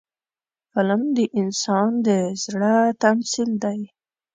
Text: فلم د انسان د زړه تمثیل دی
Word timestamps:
فلم 0.71 1.01
د 1.17 1.19
انسان 1.41 1.89
د 2.07 2.09
زړه 2.43 2.75
تمثیل 3.03 3.49
دی 3.63 3.79